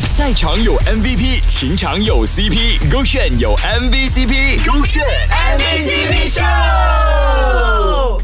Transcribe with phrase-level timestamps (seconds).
[0.00, 6.42] 赛场有 MVP，情场有 CP，勾选有 MVCp，勾选 MVCp 秀，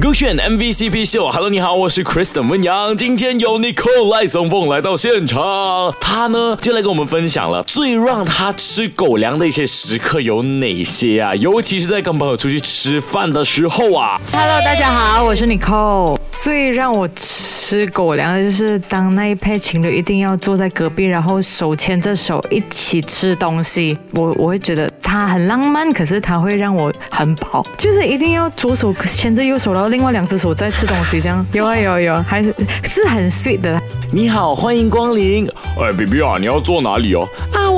[0.00, 1.28] 勾选 MVCp 秀。
[1.28, 11.34] Hello，你好，我是 Kristen 温阳，今天有 Nicole 赖松凤来到现场，他呢就来跟我们分享了最让他吃狗粮的一些时刻有哪些啊？
[11.34, 14.18] 尤其是在跟朋友出去吃饭的时候啊。
[14.32, 16.18] Hello，大家好，我是 Nicole。
[16.40, 33.82] 最让我吃狗粮的就是当那一配情侣一定要坐在隔壁，然后手牵着手一起吃东西，我我会觉得他很浪漫，可是他会让我很饱，就是一定要左手牵着右手，然后另外两只手在吃东西，这样有啊有啊有，还是是很 sweet 的。
[34.12, 35.44] 你好，欢迎光临。
[35.76, 37.28] 哎，B B 啊，你要坐哪里哦？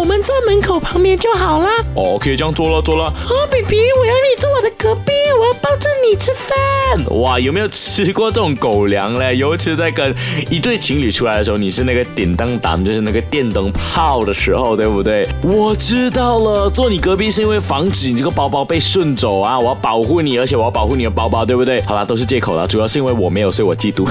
[0.01, 1.69] 啊，我们坐门口旁边就好啦。
[1.95, 3.05] 哦，可以这样坐了，坐了。
[3.05, 7.21] 哦，baby，我要你坐我的隔壁，我要抱着你吃饭。
[7.21, 9.37] 哇，有没有吃过这种狗粮嘞？
[9.37, 10.15] 尤其是在跟
[10.49, 15.29] 一对情侣出来的时候，你是那个点灯胆，就是那个电灯泡的时候，对不对？
[15.43, 21.81] 我知道了，坐你隔壁是因为防止你这个包包被顺走啊，我要保护你，而且我要保护你的包包，对不对？
[21.83, 24.09] 好啦，都是借口啦，主要是因为我没有，所以我嫉妒。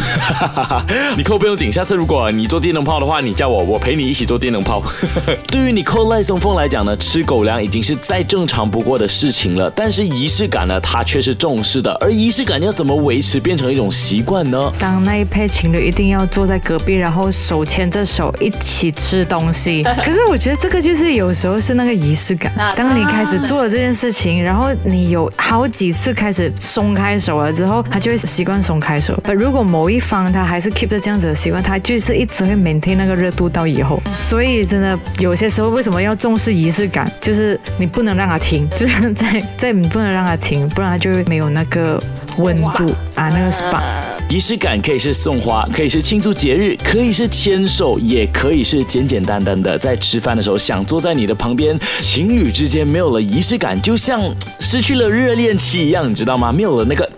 [1.17, 4.81] 你扣不用紧，下次如果你做电灯泡的话，你叫我，我陪你一起做电灯泡。
[5.51, 11.91] 对于你扣赖松凤来讲呢，吃狗粮已经是再正常不过的事情了，但是仪式感呢，他却是重视的。
[12.01, 14.71] 而仪式感要怎么维持变成一种习惯呢？
[14.79, 19.83] 当那一配情侣一定要坐在隔壁，然后手牵着手一起吃东西。
[20.03, 22.51] 可是我觉得这个就是有时候是那个仪式感。
[22.75, 29.17] 当你开始做了这件事情，然后你有好几次开始松开手了之后，他就会习惯松开手。
[29.23, 34.01] 但如果某一方他还是 keep 着这样子的习惯，他就是一直会 maintain 那个热度到以后。
[34.05, 42.01] 所以真的有些时候为什么要重视仪式感，就是你不能让他停，就是在在你不能让他停，不然他就会没有那个
[42.37, 43.81] 温度啊，那个 spark。
[44.29, 51.77] 仪式感可以是送花，可以是庆祝节日，可以是牵手，也可以是简简单单的在吃饭的时候想坐在你的旁边。
[51.97, 54.21] 情侣之间没有了仪式感，就像
[54.59, 56.51] 失去了热恋期一样，你知道吗？
[56.51, 57.09] 没有了那个。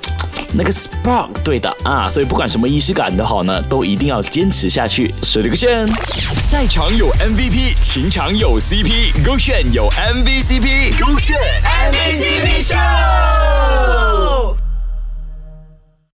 [0.53, 5.13] 那个 spark 对的啊，所以不管什么仪式感的好呢，都一定要坚持下去。
[5.23, 5.87] 是这个炫。
[5.87, 12.00] 赛场有 MVP，情场有 CP，勾炫有 MVCp，勾炫 MVP。